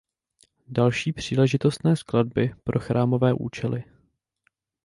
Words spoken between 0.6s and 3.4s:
Další příležitostné skladby pro chrámové